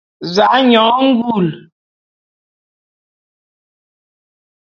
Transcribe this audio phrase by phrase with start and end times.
[0.33, 1.53] Za'a nyone ngule.